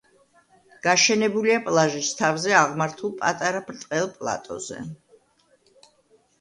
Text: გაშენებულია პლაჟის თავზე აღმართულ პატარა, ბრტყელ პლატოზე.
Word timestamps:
გაშენებულია 0.87 1.57
პლაჟის 1.67 2.09
თავზე 2.23 2.57
აღმართულ 2.63 3.15
პატარა, 3.21 3.63
ბრტყელ 3.71 4.13
პლატოზე. 4.19 4.83